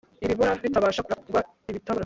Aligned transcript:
ibibora 0.23 0.51
bitabasha 0.65 1.05
kuragwa 1.05 1.39
ibitabora 1.69 1.99